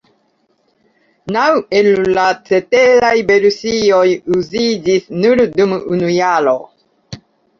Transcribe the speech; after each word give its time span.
Naŭ 1.35 1.41
el 1.79 1.89
la 2.15 2.23
ceteraj 2.47 3.11
versioj 3.29 4.05
uziĝis 4.39 5.05
nur 5.25 5.43
dum 5.59 5.75
unu 5.97 6.09
jaro. 6.15 6.57